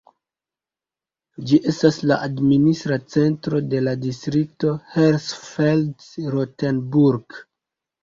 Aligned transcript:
Ĝi 1.51 1.59
estas 1.71 1.99
la 2.13 2.17
administra 2.29 2.99
centro 3.17 3.63
de 3.75 3.85
la 3.91 3.95
distrikto 4.09 4.75
Hersfeld-Rotenburg. 4.97 7.43